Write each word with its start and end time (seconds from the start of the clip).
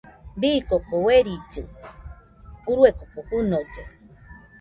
Bii 0.43 0.59
koko 0.69 0.95
uerilli 1.07 1.61
urue 2.71 2.89
koko 2.99 3.19
fɨnolle. 3.27 3.83